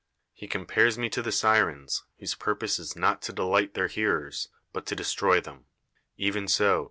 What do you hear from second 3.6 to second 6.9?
tluMr hearers, but to d'.'sti'oy tlicni. Even so.